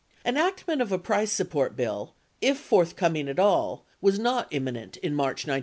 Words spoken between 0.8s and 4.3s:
of a price support bill, if forthcoming at all, was